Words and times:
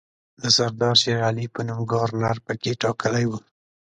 د 0.39 0.41
سردار 0.57 0.95
شېرعلي 1.01 1.45
په 1.55 1.61
نوم 1.67 1.79
ګورنر 1.91 2.37
پکې 2.45 2.71
ټاکلی 2.81 3.25
وو. 3.27 3.39